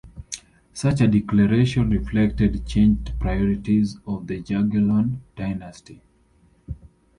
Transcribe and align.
Such 0.73 0.99
a 1.01 1.07
declaration 1.07 1.91
reflected 1.91 2.65
changed 2.65 3.13
priorities 3.19 3.99
of 4.07 4.25
the 4.25 4.41
Jagiellon 4.41 5.19
dynasty. 5.35 6.01